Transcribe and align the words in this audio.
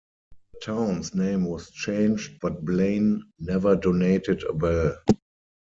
The 0.53 0.59
town's 0.63 1.13
name 1.13 1.45
was 1.45 1.69
changed, 1.69 2.39
but 2.41 2.65
Blaine 2.65 3.21
never 3.37 3.75
donated 3.75 4.41
a 4.41 4.51
bell. 4.51 4.95